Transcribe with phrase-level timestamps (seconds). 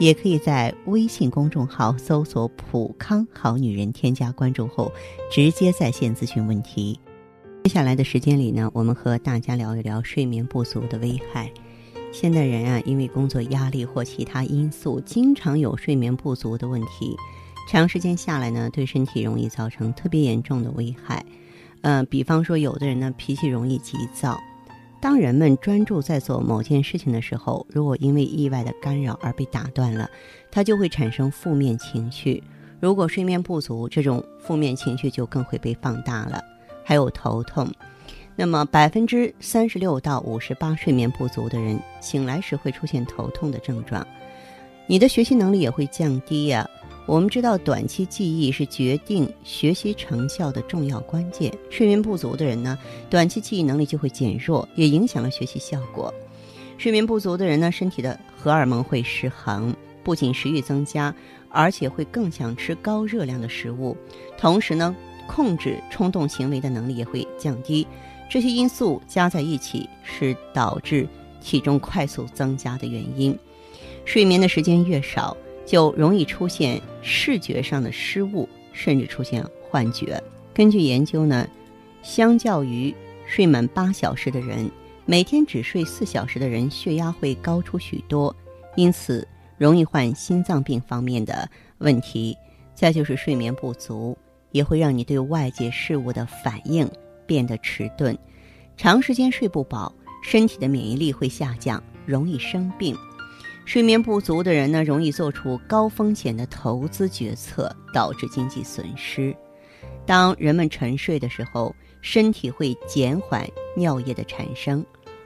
[0.00, 4.92] 也可以在微信公众号搜索“普康好女人”，添加关注后，
[5.30, 6.98] 直接在线咨询问题。
[7.62, 11.50] 接下来的时间里呢，我们和大家聊一聊睡眠不足的危害。
[12.12, 17.16] 现代人啊，因为工作压力或其他因素，经常有睡眠不足的问题，
[17.70, 21.24] 长时间下来呢，对身体容易造成特别严重的危害。
[21.80, 24.38] 呃，比方说，有的人呢，脾气容易急躁。
[25.04, 30.08] 当人们专注在做某件事情的时候，如果因为意外的干扰而被打断了，
[30.50, 32.42] 他就会产生负面情绪。
[32.80, 36.42] 如果睡眠不足，这种负面情绪就更会被放大了。
[36.82, 37.70] 还有头痛，
[38.34, 44.06] 那么百分之三十六到五十八睡眠不足的人醒来时会出现头痛的症状，
[44.86, 46.66] 你的学习能力也会降低呀。
[47.06, 51.52] 我们知道，短期记忆是决定学习成效的重要关键。
[51.68, 52.78] 睡眠不足的人呢，
[53.10, 56.12] 短期记忆能力就会减弱，也影响了学习效果。
[56.78, 61.14] 睡眠不足的人呢，身体的荷尔蒙会失衡，不仅食欲增加，
[61.50, 63.94] 而且会更想吃高热量的食物。
[64.38, 64.96] 同时呢，
[65.28, 67.86] 控制冲动行为的能力也会降低。
[68.30, 71.06] 这些因素加在一起，是导致
[71.42, 73.38] 体重快速增加的原因。
[74.06, 80.22] 睡眠的时间越少，就容易出现视觉上的失误，甚至出现幻觉。
[80.52, 81.48] 根据研究呢，
[82.02, 82.94] 相较于
[83.26, 84.70] 睡满八小时的人，
[85.06, 88.34] 每天只睡四小时的人血压会高出许多，
[88.76, 89.26] 因此
[89.58, 91.48] 容易患心脏病方面的
[91.78, 92.36] 问题。
[92.74, 94.18] 再就是睡眠不足，
[94.50, 96.90] 也会让你对外界事物的反应
[97.24, 98.16] 变得迟钝。
[98.76, 102.96] 长时间睡不饱，身体的免疫力会下降，容易生病。
[103.64, 109.34] 睡眠不足的人呢，容易做出高风险的投资决策，导致经济损失。
[110.06, 114.84] 当人们沉睡的时候，身体会减缓尿液的产生。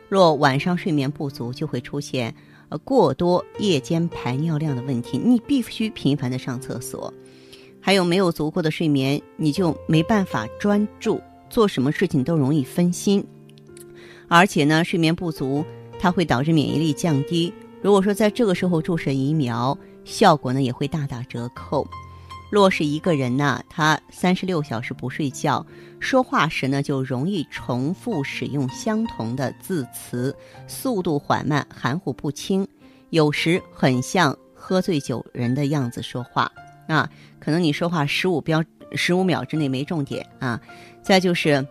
[0.08, 2.34] 若晚上睡眠不足，就会出现
[2.68, 5.18] 呃过多夜间排尿量的问题。
[5.18, 7.12] 你必须频繁的上厕所，
[7.80, 13.22] 还有没有足够的睡眠，你就没办法专注，做什么事情都容易分心。
[14.28, 15.64] 而且呢，睡眠不足
[15.98, 17.52] 它会导致免疫力降低。
[17.80, 21.86] 如果说在这个时候注射疫苗，效果呢也会大打折扣。
[22.50, 25.64] 若是一个人呢，他三十六小时不睡觉，
[26.00, 30.34] 说话时呢就容易重复使用相同的字词，
[30.66, 32.66] 速度缓慢，含糊不清，
[33.10, 36.50] 有时很像喝醉酒人的样子说话
[36.88, 37.08] 啊。
[37.38, 40.58] 可能你说话十五标十五秒之内没重点啊。
[41.02, 41.64] 再就是，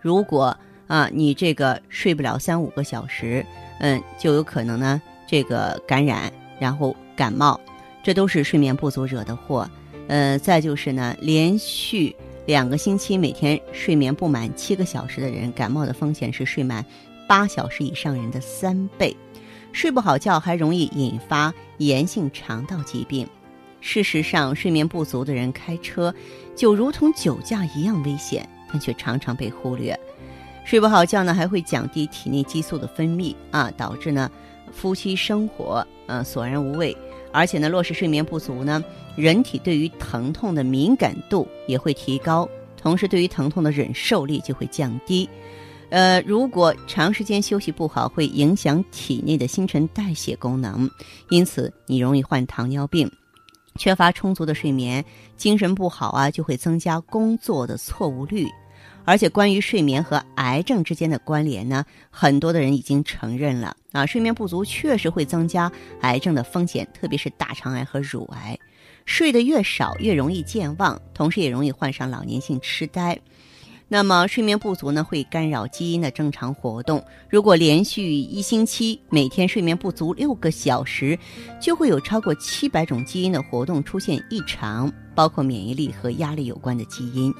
[0.00, 0.56] 如果
[0.88, 3.46] 啊你这个睡不了三五个小时，
[3.78, 5.00] 嗯，就有可能呢。
[5.30, 7.60] 这个感染，然后感冒，
[8.02, 9.70] 这都是睡眠不足惹的祸。
[10.08, 16.84] 呃，再就是呢，连续两个星期每天睡眠不满七个小时的人，感冒的风险是睡满
[17.28, 19.16] 八小时以上人的三倍。
[19.70, 23.24] 睡不好觉还容易引发炎性肠道疾病。
[23.80, 26.12] 事实上，睡眠不足的人开车
[26.56, 29.96] 就如同酒驾一样危险，但却常常被忽略。
[30.64, 34.28] 睡不好觉呢，还会降低体内激素的分泌啊，导致呢。
[34.72, 36.96] 夫妻生活，呃，索然无味，
[37.32, 38.82] 而且呢，若是睡眠不足呢，
[39.16, 45.28] 人体对于疼痛的敏感度也会提高，同时对于疼痛的忍受力就会降低。
[45.90, 50.88] 呃，如果长时间休息不好，会影响体内的新陈代谢功能，
[51.30, 53.10] 因此你容易患糖尿病。
[53.76, 55.04] 缺乏充足的睡眠，
[55.36, 58.46] 精神不好啊，就会增加工作的错误率。
[59.04, 65.70] 而且，关于睡眠和癌症之间的关联呢，很多的人已经承认了啊，睡眠不足确实会增加
[66.02, 68.58] 癌症的风险，特别是大肠癌和乳癌。
[69.06, 73.18] 睡得越少，越容易健忘，同时也容易患上老年性痴呆。
[73.88, 77.04] 那么，睡眠不足呢，会干扰基因的正常活动。
[77.28, 81.18] 如果连续一星期每天睡眠不足六个小时，
[81.60, 87.34] 就会有超过七百种基因的活动出现异常，包括免疫力和压力有关的基因。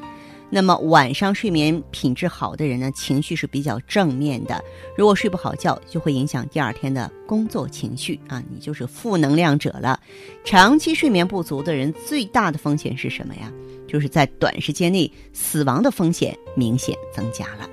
[0.53, 4.63] 那么晚上睡眠品质好的人呢，情绪是比较正面的。
[4.97, 10.01] 如果睡不好觉，就会影响第二天的工作情绪啊，你就是负能量者了。
[10.45, 13.51] 长期睡眠不足的人，最大的风险是什么呀？
[13.87, 17.69] 就是在短时间内死亡的风险明显增加了。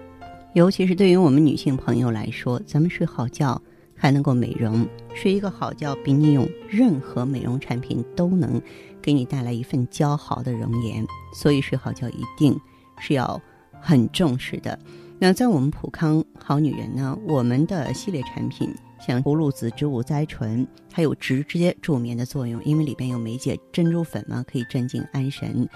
[0.53, 3.59] 尤其是对于我们女性朋友来说，咱们睡好觉
[3.95, 8.61] 还能够美容，睡一个好觉比你用任何美容产品都能。
[9.07, 12.59] 给你带来一份姣好的容颜，所以睡好觉一定
[12.99, 13.41] 是要
[13.79, 14.77] 很重视的。
[15.17, 18.69] 那在我们普康好女人呢，我们的系列产品
[18.99, 25.69] 像葫芦籽植物甾醇，它有直接助眠的作用，因为里边有酶解珍珠粉嘛，可以镇静安神。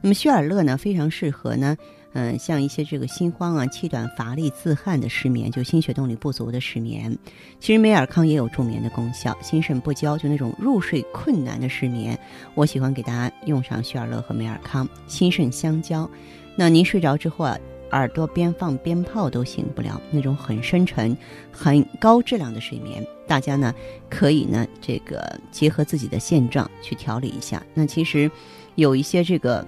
[0.00, 1.76] 那么血尔乐呢，非常适合呢，
[2.12, 7.16] 嗯，像一些这个心慌啊、气短、乏力、自汗的失眠，就心血动力不足的失眠。
[7.60, 12.18] 其实美尔康也有助眠的功效，心肾不交就那种入睡困难的失眠，
[12.54, 16.08] 我喜欢给大家用上血尔乐和美尔康，心肾相交。
[16.56, 17.58] 那您睡着之后啊。
[17.90, 21.16] 耳朵边放鞭炮都醒不了，那种很深沉、
[21.50, 23.74] 很高质量的睡眠，大家呢
[24.10, 27.64] 可以呢这个结合自己的现状去调理一下。
[27.72, 28.30] 那其实
[28.74, 29.66] 有一些这个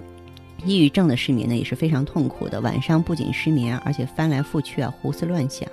[0.65, 5.67] 抑郁症的失眠呢也是非常痛苦的，晚上不仅失眠，而且翻来覆去啊胡思乱想，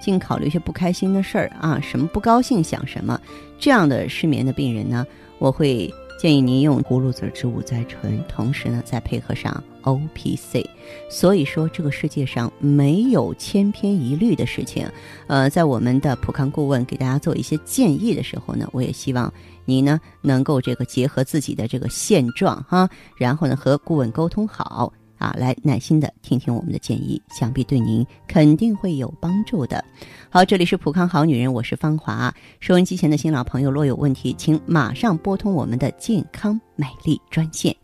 [0.00, 3.20] 净考虑一些不开心的事儿啊，什么不高兴想什么，
[3.58, 5.06] 这样的失眠的病人呢，
[5.38, 5.92] 我会。
[6.20, 10.68] 建议您用葫芦籽植物甾醇，同时呢再配合上 O P C。
[11.08, 14.86] 所以说，这个世界上没有千篇一律的事情。
[15.26, 19.32] 呃，在我们的普康顾问给大家做一些建议的时候呢，我也希望
[19.64, 24.92] 您呢能够这个结合自己的这个现状哈，然后呢和顾问沟通好。
[25.18, 29.84] 啊，来耐心的听听我们的建议，想必对您肯定会有帮助的。
[30.30, 32.32] 好，这里是普康好女人，我是芳华。
[32.60, 37.74] 收音机前的新老朋友，若有问题，请马上拨通我们的健康美丽专线：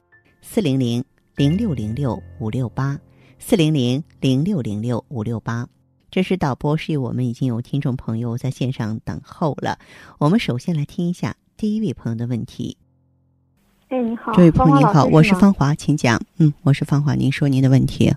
[0.42, 1.04] 四零零
[1.36, 2.96] 零六零六五六八，
[3.40, 5.68] 四零零零六零六五六八。
[6.08, 9.76] 这是导播示意我们已经有听众朋友在线上等候了。
[10.18, 12.76] 我们首先来听一下第一位朋友的问题。
[13.88, 16.20] 哎，你好，这位朋友您好，我是芳华，请讲。
[16.36, 18.14] 嗯，我是芳华，您说您的问题。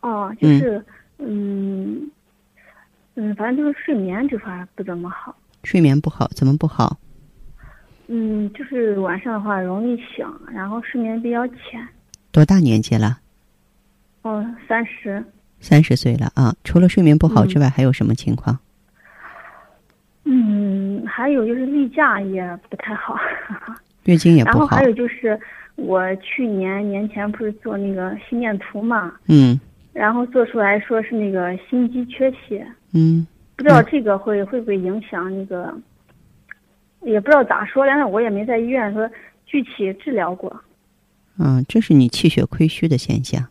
[0.00, 0.82] 哦，就是，
[1.18, 2.10] 嗯，
[3.14, 5.36] 嗯，反正就是睡眠这块不怎么好。
[5.64, 6.96] 睡眠不好，怎么不好？
[8.14, 11.82] 嗯，就是晚上的话容易醒，然后睡眠比较浅。
[12.30, 13.18] 多大年纪了？
[14.20, 15.24] 哦，三十。
[15.60, 16.54] 三十岁了啊！
[16.62, 18.58] 除了睡眠不好之外，还有什么情况？
[20.24, 23.16] 嗯，还有就是例假也不太好。
[24.04, 24.58] 月经也不好。
[24.58, 25.40] 然后还有就是，
[25.76, 29.10] 我去年年前不是做那个心电图嘛？
[29.28, 29.58] 嗯。
[29.94, 32.66] 然后做出来说是那个心肌缺血。
[32.92, 33.26] 嗯。
[33.56, 35.74] 不知道这个会会不会影响那个？
[37.04, 39.08] 也不知道咋说，但是我也没在医院说
[39.46, 40.54] 具体治疗过。
[41.38, 43.46] 嗯，这是你气血亏虚的现象。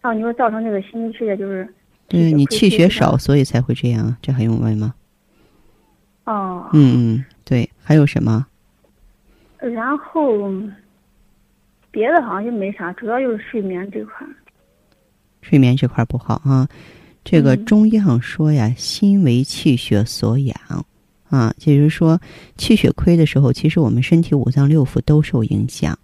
[0.00, 1.68] 啊，你说造成这个心肌缺血就是？
[2.06, 4.94] 对你气血少，所以才会这样，这还用问吗？
[6.24, 6.68] 哦。
[6.72, 8.46] 嗯嗯，对，还有什么？
[9.58, 10.52] 然后，
[11.90, 14.26] 别的好像就没啥，主要就是睡眠这块。
[15.40, 16.68] 睡眠这块不好啊，
[17.24, 20.56] 这个中医上说呀，心为气血所养
[21.30, 22.20] 啊，也就是说，
[22.56, 25.98] 气血亏的时候，其实我们身体五脏六腑都受影响。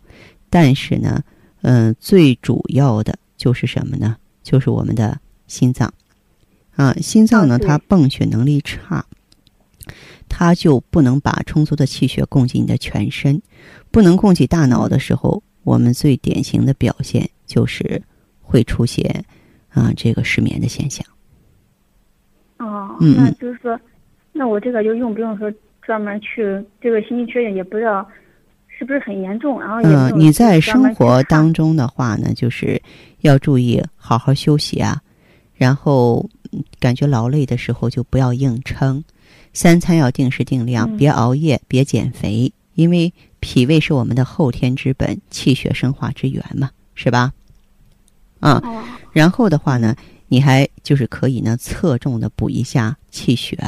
[0.49, 1.23] 但是呢，
[1.63, 4.17] 嗯，最主要的就是什么呢？
[4.43, 5.93] 就是我们的心脏
[6.75, 9.05] 啊，心脏呢，它泵血能力差。
[10.29, 13.43] 它就不能把充足的气血供给你的全身，
[13.91, 18.01] 不能供给大脑的时候，我们最典型的表现就是
[18.41, 19.25] 会出现
[19.71, 21.05] 啊这个失眠的现象。
[22.59, 23.79] 哦，那就是说，
[24.41, 25.53] 那我这个就用不用说
[25.83, 28.09] 专门去这个心肌缺血，也不知道
[28.69, 32.81] 是不是很严重，然后嗯，你在生活当中的话呢，就是
[33.21, 34.99] 要注意好好休息啊，
[35.55, 36.27] 然后
[36.79, 39.05] 感觉劳累的时候就不要硬撑。
[39.53, 47.31] 三餐要定时定量，别熬夜，别减肥，因为脾胃是我们的后天之本，气血生化之源嘛，是吧？
[48.39, 48.63] 啊，
[49.13, 49.95] 然后的话呢，
[50.29, 53.59] 你还就是可以呢，侧重的补一下气血。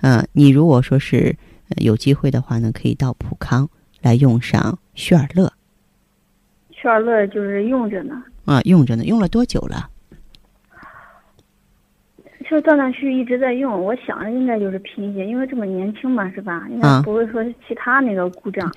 [0.00, 1.36] 嗯，你如果说是
[1.76, 3.68] 有机会的话呢，可以到普康
[4.02, 5.52] 来用上旭尔乐。
[6.70, 8.22] 旭尔乐就是用着呢。
[8.44, 9.88] 啊，用着呢，用了多久了？
[12.50, 16.68] 就断断续续一直在用，我想着应该就是贫血，因为这么年轻嘛，是吧？
[16.68, 18.70] 应该不会说是其他那个故障。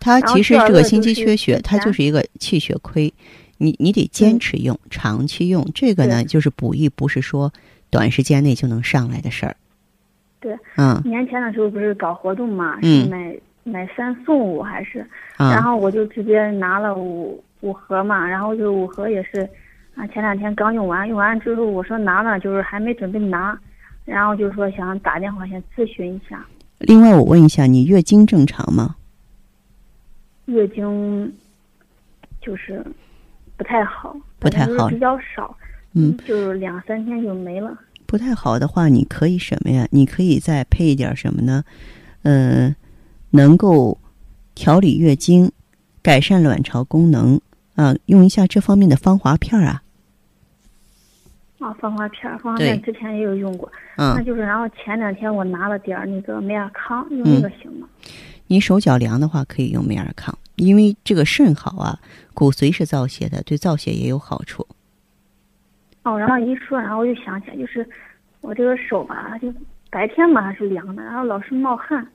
[0.00, 3.12] 它其实这个心肌缺血，它就是一个气血亏，
[3.58, 5.62] 你你得坚持用，长期用。
[5.74, 7.52] 这个呢，就是补益，不是说
[7.90, 9.54] 短时间内就能上来的事儿。
[10.40, 11.00] 对，嗯。
[11.04, 15.06] 年前的时候不是搞活动嘛，是买买三送五还是？
[15.36, 19.48] 然后我就直接拿了五五盒嘛，然后就五盒也是。
[19.96, 23.58] 啊，前两天刚用完，用完之后我说拿了，就是还没准备拿，
[24.04, 26.42] 然后就说想打电话先咨询一下。
[26.78, 28.94] 另外，我问一下，你月经正常吗？
[30.46, 31.30] 月经
[32.40, 32.82] 就是
[33.56, 35.54] 不太好，不太好，比较少，
[35.94, 37.76] 嗯，就是两三天就没了。
[38.10, 39.86] 不太好的话，你可以什么呀？
[39.92, 41.62] 你可以再配一点什么呢？
[42.22, 42.74] 嗯，
[43.30, 43.96] 能够
[44.52, 45.52] 调理月经、
[46.02, 47.40] 改善卵巢功能。
[47.76, 49.80] 啊，用一下这方面的芳华片啊。
[51.60, 53.70] 啊，芳华片，芳华片之前也有用过。
[53.96, 54.12] 嗯。
[54.16, 57.86] 那就是，然后前两天我拿了点儿那个美尔康，用那个行吗？
[58.48, 61.96] 你手脚凉的话，可以用美尔康，因为这个肾好啊，
[62.34, 64.66] 骨髓是造血的，对造血也有好处。
[66.02, 67.86] 哦，然后一说，然后我就想起来，就是
[68.40, 69.52] 我这个手吧，就
[69.90, 72.06] 白天嘛还是凉的，然后老是冒汗。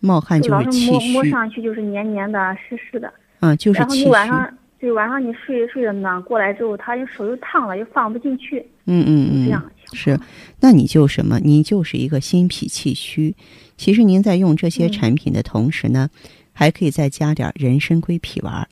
[0.00, 1.12] 冒汗就是气虚。
[1.12, 3.12] 摸摸上去就是黏黏的、湿湿的。
[3.40, 4.10] 嗯，就是气虚。
[4.10, 4.58] 然后你晚上。
[4.76, 8.58] 对，晚上你睡睡着暖过来之后，他就手又烫了，又放不进去。
[8.84, 9.64] 嗯嗯嗯，这样
[9.94, 10.18] 是，
[10.60, 11.38] 那你就什么？
[11.38, 13.34] 你就是一个心脾气虚。
[13.78, 16.10] 其实您在用这些产品的同时呢，
[16.52, 18.68] 还可以再加点人参归脾丸。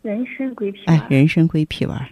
[0.00, 0.98] 人参归脾丸。
[0.98, 2.08] 哎，人参归脾丸。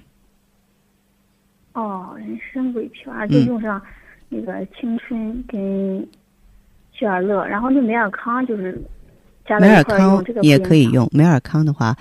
[1.75, 3.81] 哦，人参归脾丸就用上
[4.29, 6.07] 那个青春跟
[6.93, 8.81] 雪尔乐，然后那美尔康就是
[9.47, 11.09] 加美尔康也可以用。
[11.13, 11.97] 美尔康的话。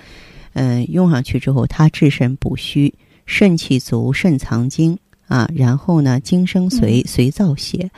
[0.54, 2.92] 嗯，用上去之后，它治肾补虚，
[3.24, 5.48] 肾气足，肾藏精啊。
[5.56, 7.90] 然后呢，精生髓，髓造血，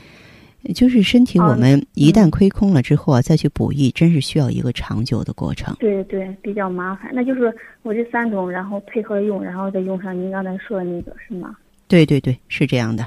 [0.73, 5.75] 就是身体我们一旦亏空了之后啊，再去补益，真是需要一个长久的过程。
[5.81, 7.11] 对对，比较麻烦。
[7.13, 7.53] 那就是
[7.83, 11.57] 我这三种，然后配合用，然后再用上您刚才说的那个，是吗？
[11.95, 13.07] 对对对，是这样的。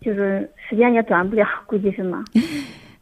[0.00, 2.24] 就是时间也短不了， 估计是吗？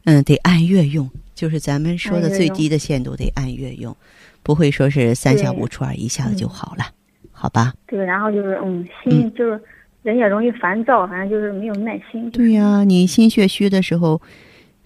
[0.05, 3.95] 嗯，得按月用，就是咱们说的最低的限度得按月用。
[4.43, 6.85] 不会说是三下五除二一下子就好了，
[7.31, 7.73] 好吧？
[7.87, 9.59] 对，然后就是嗯，心就是
[10.03, 12.29] 人也容易烦躁，反正就是没有耐心。
[12.29, 14.21] 对呀，你心血虚的时候，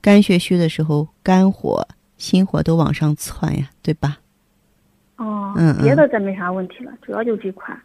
[0.02, 1.86] 肝血虚的时候，肝火、
[2.18, 4.20] 心火都往上窜呀，对吧？
[5.18, 7.78] 哦，嗯别的再没啥问题了，主要就这块。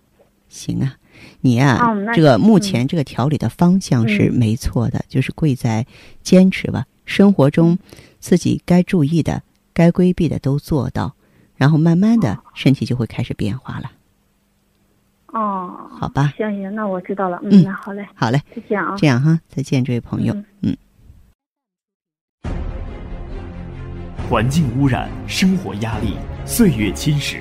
[0.49, 0.97] 行啊，
[1.40, 1.78] 你呀，
[2.14, 5.87] 这个目前这个调理的方向是没错的，就是贵在
[6.23, 6.87] 坚持吧。
[7.05, 7.78] 生活中
[8.21, 11.14] 自己该注意的、该规避的都做到。
[11.57, 13.90] 然后慢慢的，身体就会开始变化了。
[15.26, 17.40] 哦，好吧，行行，那我知道了。
[17.43, 18.95] 嗯，那好嘞，好嘞，再见啊。
[18.97, 20.37] 这样哈，再见，这位朋友。
[20.62, 20.76] 嗯。
[24.31, 26.14] 环境污染、生活压力、
[26.47, 27.40] 岁月侵蚀，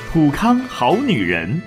[0.13, 1.61] 普康好女人。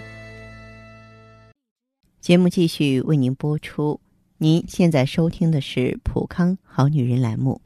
[2.21, 3.99] 节目继续为您播出。
[4.37, 7.59] 您现在收听的是普康好女人栏目。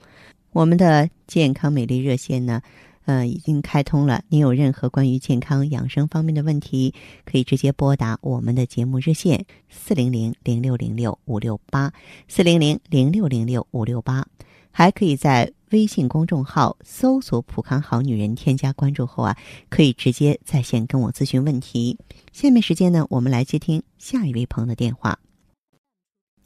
[0.52, 2.62] 我们的健康美丽热线呢，
[3.06, 4.22] 呃，已经开通了。
[4.28, 6.94] 您有任何关于健康养生方面的问题，
[7.24, 11.92] 可以直接拨打我们的节目热线四零零零六零六五六八
[12.28, 14.24] 四零零零六零六五六八，
[14.70, 19.36] 还可以在微信公众号搜索“普康好女人”，添加关注后啊，
[19.68, 21.98] 可以直接在线跟我咨询问题。
[22.32, 25.18] 下面时间呢，我们来接听下一位朋友的电话。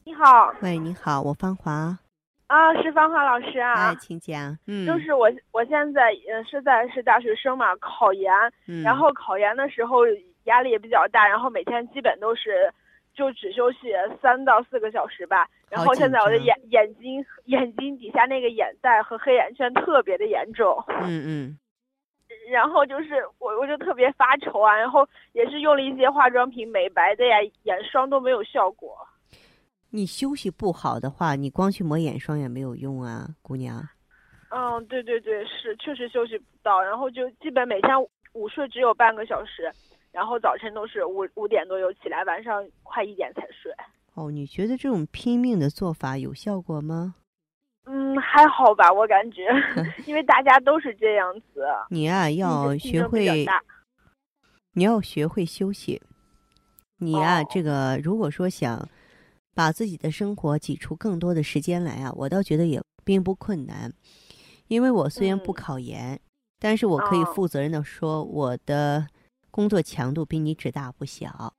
[0.05, 1.99] 你好，喂，你好，我芳华。
[2.49, 4.59] 啊，是芳华老师啊，哎请讲。
[4.67, 8.31] 嗯，就是我，我现在呃是在是大学生嘛，考研，
[8.83, 10.01] 然后考研的时候
[10.45, 12.71] 压力也比较大，然后每天基本都是
[13.15, 15.47] 就只休息三到四个小时吧。
[15.69, 20.77] 然后现在我的眼眼睛眼睛底下那个眼袋和黑眼圈特别的严重。
[21.03, 21.59] 嗯嗯。
[22.51, 28.97] 然后就是我我就特别发愁啊，然后也是用了一些化妆品美白的呀，眼霜都没有效果。
[29.91, 33.87] 你休息不好的话，你光去抹眼霜也没有用啊，姑娘。
[34.51, 37.95] 嗯，对对对，是确实休息不到，然后就基本每天
[38.33, 39.71] 午睡只有半个小时，
[40.13, 43.73] 然后早晨都是五五点多就起来，晚上快一点才睡。
[44.15, 47.15] 哦，你觉得这种拼命的做法有效果吗？
[47.87, 49.49] 嗯，还好吧，我感觉，
[50.07, 51.67] 因为大家都是这样子。
[51.91, 53.45] 你啊，要学会，
[54.75, 56.01] 你要学会休息。
[56.99, 58.89] 你啊，这个如果说想。
[59.55, 63.93] 把自己的生活挤出更多的时间来啊，我倒觉得也并不困难，
[64.69, 66.19] 因为我虽然不考研，
[66.59, 69.07] 但是我可以负责任的说，我的
[69.53, 71.55] 工作强度比你只大不小。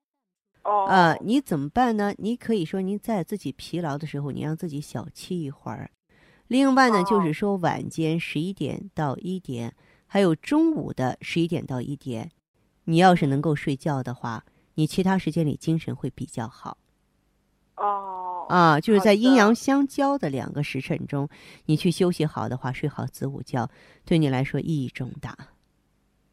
[0.64, 2.14] 哦，呃，你怎么办呢？
[2.18, 5.90] 你可以说您在自己疲劳的时候，你让自己小憩一会儿。
[6.48, 9.74] 另外呢，就是说晚间十一点到一点，
[10.06, 12.32] 还有中午的十一点到一点，
[12.84, 14.46] 你要是能够睡觉的话，
[14.76, 16.78] 你其他时间里精神会比较好。
[17.76, 21.28] 哦，啊，就是在阴阳相交的两个时辰中，
[21.66, 23.70] 你去休息好的话，睡好子午觉，
[24.06, 25.36] 对你来说意义重大。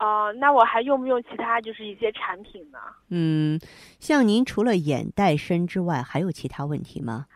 [0.00, 2.78] 哦，那我还用不用其他就是一些产品呢？
[3.10, 3.60] 嗯，
[4.00, 7.26] 像您除了眼袋深之外，还有其他问题吗？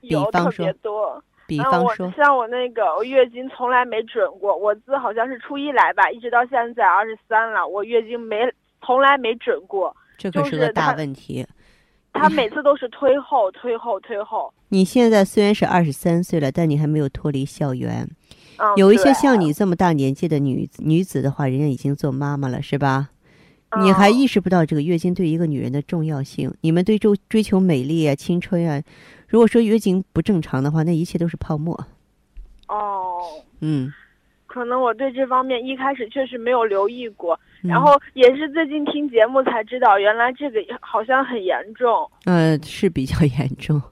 [0.00, 1.22] 有特别多。
[1.46, 4.56] 比方说，像我那个，我月经从来没准过。
[4.56, 9.94] 我自好像是初一来吧，一直到现在二十三了，我月经没从来没准过。
[10.16, 11.46] 这可是个大问题。
[12.14, 14.52] 他每 次都是推后、推后、推后。
[14.70, 18.08] 你现在虽然是二十三岁了，但你还没有脱离校园。
[18.58, 18.76] 嗯。
[18.76, 23.10] 有一些像你这么大年纪的女女子的话，人家已经做妈妈了，是吧？
[23.82, 26.54] 你还意识不到这个月经对一个女人的重要性。
[26.60, 28.80] 你们对追追求美丽啊、青春啊。
[29.28, 31.74] 如果说月经不正常的话，那一切都是泡沫。
[32.68, 33.20] 哦，
[33.60, 33.92] 嗯，
[34.46, 42.08] 可能我对这方面一开始确实没有留意过，然后也是最近听节目才知道，原来这个好像很严重。
[42.24, 43.82] 呃，是比较 严重。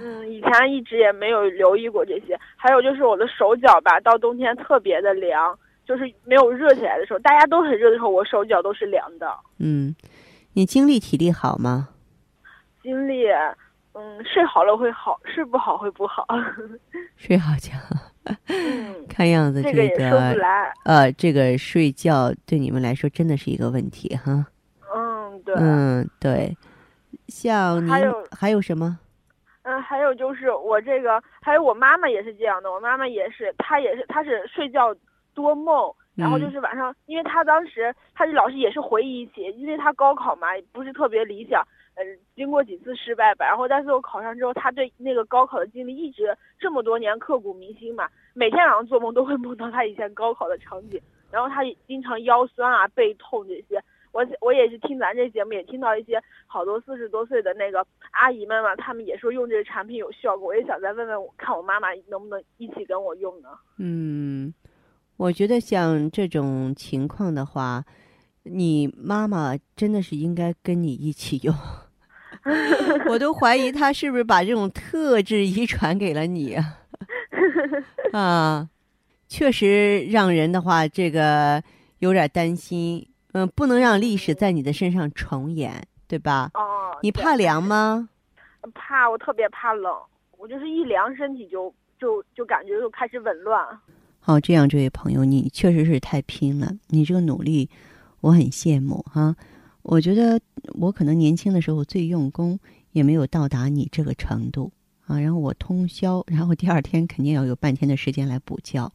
[0.00, 2.38] 嗯，以前一直也没有留意过这些。
[2.56, 9.28] 还有就是我的手脚吧，到冬天特别的凉，就是没有热起来的时候，大家都很热的时候，我手脚都是凉的。
[9.58, 9.94] 嗯，
[10.54, 11.88] 你精力体力好吗？
[12.82, 13.26] 精力。
[13.92, 16.24] 嗯，睡好了会好，睡不好会不好。
[17.18, 17.72] 睡好觉，
[18.46, 24.46] 嗯，看样子这个也说不来呃，这个睡觉对你们来说真的是一个问题哈。
[24.94, 25.54] 嗯，对。
[25.58, 26.56] 嗯，对。
[27.26, 28.96] 像您还有还有什么？
[29.62, 32.72] 嗯，还有就是我这个，还有我妈妈也是这样的。
[32.72, 34.94] 我妈妈也是，她也是，她是睡觉
[35.34, 41.62] 多梦，然后就是晚上，因为她当时她就老是也是回忆起，因为她高考嘛，不是特别理想。
[42.34, 48.08] 经过几次失败吧，然后但是我考上之后，她对那个高考的经历一直这么多年刻骨铭心嘛。
[48.32, 50.98] 每天晚上做梦都会梦到她以前高考的场景，
[51.30, 53.78] 然后她经常腰酸啊、背痛这些。
[54.12, 60.48] 我我也是听咱这节目，也听到一些好多四十多岁的那个阿姨们嘛，他们也说用这个产品有效果。
[60.48, 63.48] 我也想再问问，看我妈妈能不能一起跟我用呢？
[63.78, 64.52] 嗯，
[65.16, 67.84] 我觉得像这种情况的话，
[68.42, 71.54] 你妈妈真的是应该跟你一起用。
[73.08, 76.78] 我都怀疑她是不是把这种特质遗传给了你啊？
[78.12, 78.68] 啊，
[79.28, 81.62] 确实让人的话，这个
[82.00, 83.06] 有点担心。
[83.32, 86.50] 嗯，不能让历史在你的身上重演，对吧？
[86.54, 86.98] 哦。
[87.02, 88.08] 你怕凉吗？
[88.74, 89.92] 怕，我特别怕冷。
[90.36, 93.66] 我就是一凉，身体就就就感觉就开始紊乱。
[94.20, 96.72] 好，这样，这位朋友，你确实是太拼了。
[96.88, 97.70] 你这个努力，
[98.20, 99.34] 我很羡慕哈。
[99.82, 100.38] 我觉得
[100.78, 102.58] 我可能年轻的时候最用功，
[102.92, 104.70] 也没有到达你这个程度
[105.06, 105.18] 啊。
[105.18, 108.92] 然后我通宵，然后第二天肯定要有半天的时间来补觉。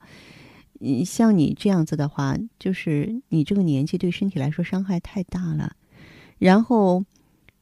[0.80, 5.76] 你像你这样子的话，就是你这个年纪对身体来说伤害太大了。
[6.38, 7.04] 然后，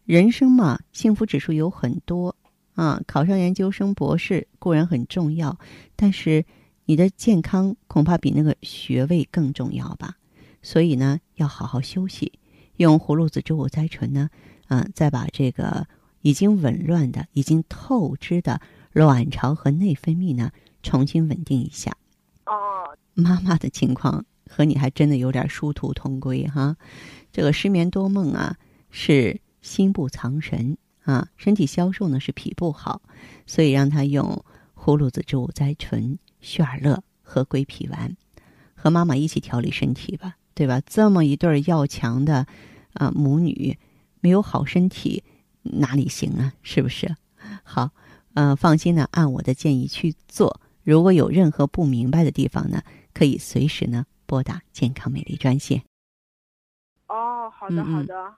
[0.06, 2.36] 人生嘛，幸福指数有很多
[2.76, 5.58] 啊，考上研究生、博士固然很重要，
[5.96, 6.44] 但是
[6.86, 10.18] 你的健康恐怕比那个学位更重要吧。
[10.62, 12.34] 所以呢，要好好休息。
[12.78, 14.30] 用葫芦籽植物甾醇呢，
[14.70, 15.86] 嗯，再把这个
[16.22, 18.60] 已经紊乱的、已经透支的
[18.92, 21.96] 卵巢和内分泌呢，重新稳定一下。
[22.48, 26.76] 哦，妈妈的情况和你还真的有点殊途同归哈。
[27.32, 28.58] 这个失眠多梦啊，
[28.90, 33.02] 是心不藏神啊；身体消瘦呢，是脾不好。
[33.46, 34.44] 所以让他用
[34.76, 38.16] 葫芦籽植物甾醇、血尔乐和归脾丸，
[38.76, 40.38] 和妈妈一起调理身体吧。
[40.56, 40.82] 对吧？
[40.86, 42.46] 这么一对要强的，
[42.94, 43.80] 啊，母女
[44.22, 45.24] 没有好身体
[45.64, 46.54] 哪里行啊？
[46.62, 47.16] 是不是？
[47.64, 47.90] 好，
[48.36, 50.62] 嗯，放心呢，按我的建议去做。
[50.84, 55.84] 如果有任何不明白的地方呢，可以随时呢拨打健康美丽专线。
[57.08, 58.34] 哦，好的，好的。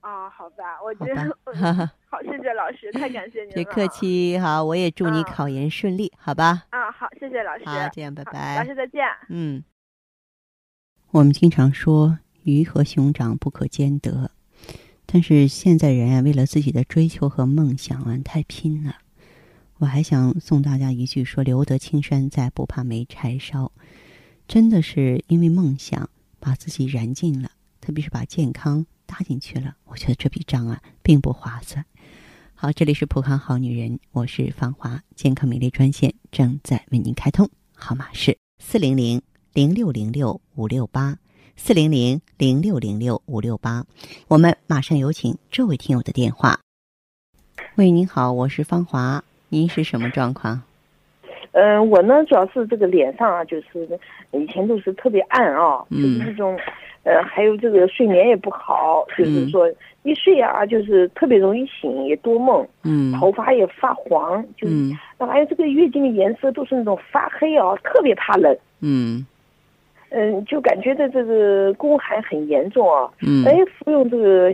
[0.00, 1.36] 啊，好吧，我觉得
[2.08, 3.54] 好，谢谢老师，太感谢您了。
[3.56, 6.64] 别 客气，好，我也祝你考研顺利，好吧？
[6.70, 7.64] 啊，好，谢谢老师。
[7.64, 8.58] 好，这样，拜拜。
[8.58, 9.04] 老师再见。
[9.28, 9.64] 嗯。
[11.10, 14.30] 我们经常说鱼和熊掌不可兼得，
[15.06, 18.94] 但是现在人啊，为了自己的追求和梦想啊，太拼了。
[19.78, 23.70] 我还想送大家一句说：“留得青山在，不怕没柴烧。”
[24.48, 26.08] 真的是因为梦想
[26.38, 29.76] 把自己燃尽了，特别是把健康搭进去了。
[29.84, 31.84] 我觉得这笔账啊，并不划算。
[32.54, 39.22] 好，这里是普康好女人，我是芳华，健康美丽专线正在为您开通，号码是四零零。
[39.52, 41.16] 零六零六五六八
[41.56, 43.86] 四零零零六零六五六八，
[44.28, 46.60] 我们马上有请这位听友的电话。
[47.76, 50.62] 喂，您好，我是芳华，您是什么状况？
[51.52, 53.88] 嗯，我呢主要是这个脸上啊，就是
[54.32, 56.58] 以前都是特别暗啊，就是这种，
[57.04, 59.66] 呃，还有这个睡眠也不好，就是说
[60.02, 64.68] 一睡啊，就是特别容易醒，也多梦，嗯，头发也发黄，就，
[65.26, 69.26] 还有这个月经的颜色都是那种发黑啊，特别怕冷，嗯。
[70.10, 73.10] 嗯，就感觉的这个宫寒很严重啊。
[73.22, 73.44] 嗯。
[73.44, 74.52] 哎，服用这个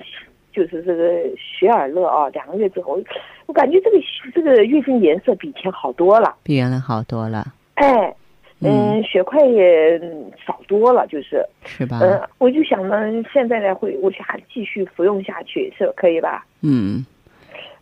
[0.51, 2.99] 就是这个雪尔乐啊，两个月之后，
[3.47, 3.97] 我感觉这个
[4.35, 7.53] 这个月经颜色比以前好多了，比原来好多了。
[7.75, 8.15] 哎，
[8.61, 9.99] 嗯，血块也
[10.47, 11.99] 少多了，就是是吧？
[12.03, 12.97] 嗯，我就想呢，
[13.33, 16.47] 现在呢会，我想继续服用下去，是可以吧？
[16.61, 17.05] 嗯。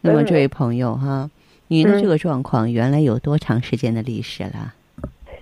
[0.00, 1.30] 那么这位朋友哈，
[1.68, 4.72] 您的这个状况原来有多长时间的历史了？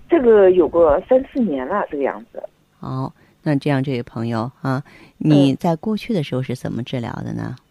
[0.08, 2.42] 这个有个三四年了，这个样子。
[2.80, 3.12] 好，
[3.44, 4.82] 那这样，这位朋友啊，
[5.18, 7.54] 你在过去的时候是怎么治疗的呢？
[7.54, 7.67] 嗯，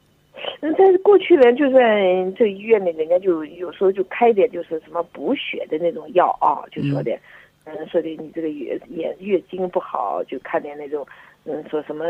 [0.60, 7.18] 在过去呢，就在这医院里，人家就有时候就开点就是什么补血的那种药啊，就说的，
[7.66, 11.06] 嗯，说的你这个月月月经不好，就看点那种，
[11.46, 12.06] 嗯，说什么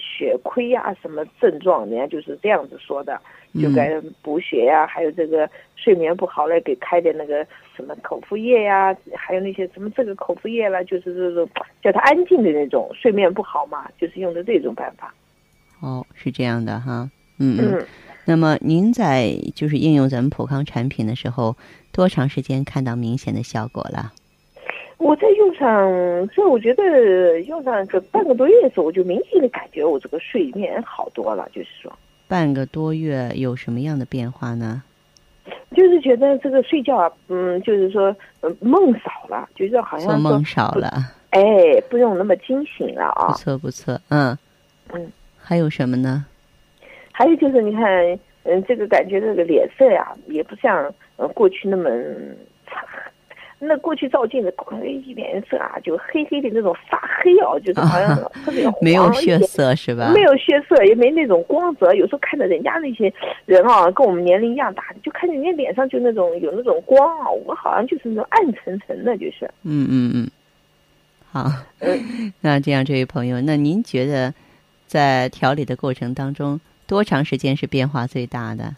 [0.00, 3.20] 血亏呀，什么症状，人家就是这样子说的。
[3.62, 11.48] 就该补血呀，还有这个睡眠不好了，给开点那个什么口服液呀，还有那些什么这个口服液了，就是这种
[11.80, 15.14] 叫他安静的那种，睡眠不好嘛，就是用的这种办法。
[15.80, 17.08] 哦，是这样的哈，
[17.58, 17.86] 嗯嗯。
[18.26, 21.56] 那么您在就是应用咱们普康产品的时候，
[21.92, 24.12] 多长时间看到明显的效果了？
[24.96, 25.68] 我在用上，
[26.34, 31.92] 这我觉得用上这半个多月的时候，我就明显的感觉我这个睡眠好多了，就是说。
[32.26, 34.82] 半个多月有什么样的变化呢？
[35.76, 38.16] 就是觉得这个睡觉啊，嗯，就是说
[38.60, 41.42] 梦少了，就是好像梦少了，哎，
[41.90, 43.26] 不用那么惊醒了啊。
[43.26, 44.38] 不错不错，嗯
[44.94, 46.24] 嗯，还有什么呢？
[47.16, 51.88] 还有就是你看，嗯，这个感觉这个脸色呀，也不像呃过去那么。
[53.60, 54.52] 那过去照镜子，
[54.86, 60.12] 一脸色啊，就黑黑的那种发黑哦，就是好像 特别黄，没有血色是吧？
[60.12, 61.94] 没有血色，也没那种光泽。
[61.94, 63.10] 有时候看着人家那些
[63.46, 69.50] 人啊，跟我们年龄一样大的，就看见人家脸上就那种有那种光啊，我好像就是那种暗沉沉的，就是。
[69.62, 70.30] 嗯嗯嗯。
[71.32, 71.50] 好，
[72.42, 74.34] 那这样，这位朋友，那您觉得
[74.86, 78.74] 在调理的过程当中，多长时间是变化最大的？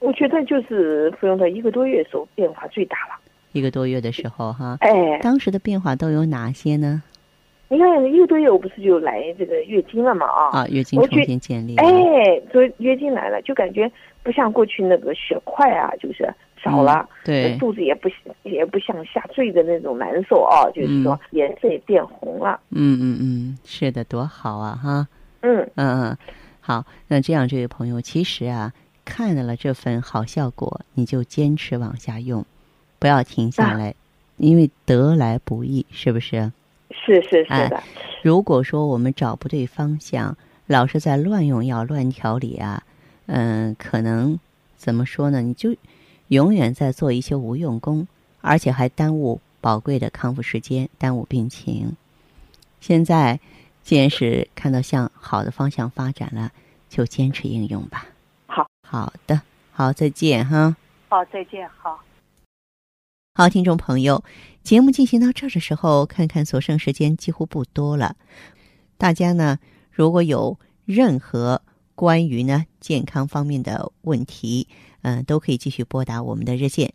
[0.00, 3.14] 我觉得就是服用到一个多月的时候，变化最大了。
[3.52, 7.02] 一个多月的时候，哈，哎，当时的变化都有哪些呢？
[7.68, 10.26] 你看，一个多月我不是就来这个月经了嘛？
[10.26, 11.76] 啊，啊，月经重新建立。
[11.76, 11.86] 哎，
[12.52, 13.90] 所以月经来了，就感觉
[14.22, 16.28] 不像过去那个血块啊，就是
[16.62, 18.08] 少了，对，肚子也不
[18.42, 22.60] 也不像下坠的那种难受啊，就是说颜色也变红了。
[22.70, 25.08] 嗯嗯嗯，是的，多好啊，哈。
[25.40, 26.18] 嗯嗯嗯，
[26.66, 28.72] 好，那这样，这位朋友，其实啊，
[29.04, 32.42] 看到了这份好效果，你就坚持往下用。
[32.98, 33.94] 不要停下来，
[34.38, 36.50] 因为得来不易，是不是？
[36.90, 37.82] 是是是的。
[38.22, 40.34] 如果说我们找不对方向，
[40.66, 42.82] 老是在乱用药、乱调理啊，
[43.26, 44.40] 嗯，可能
[44.78, 45.42] 怎么说呢？
[45.42, 45.76] 你就
[46.28, 48.08] 永远在做一些无用功，
[48.40, 51.94] 而且还耽误宝贵的康复时间，耽误病情。
[52.80, 53.38] 现在
[53.84, 56.50] 既然是看到向好的方向发展了，
[56.88, 58.06] 就坚持应用吧。
[58.46, 60.74] 好，好的，好，再见哈。
[61.10, 62.02] 好，再见，好。
[63.34, 64.24] 好，听众朋友，
[64.62, 68.16] 节目进行到这儿的时候，看看所剩时间几乎不多了。
[68.96, 69.58] 大家呢，
[69.90, 71.60] 如果有任何
[71.94, 74.66] 关于呢健康方面的问题，
[75.02, 76.94] 嗯，都可以继续拨打我们的热线